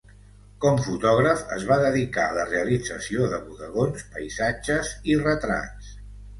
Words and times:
Com 0.63 0.79
fotògraf 0.85 1.43
es 1.57 1.65
va 1.73 1.77
dedicar 1.83 2.25
a 2.31 2.35
la 2.39 2.47
realització 2.49 3.29
de 3.35 3.43
bodegons, 3.51 4.09
paisatges 4.17 4.93
i 5.15 5.23
retrats. 5.25 5.97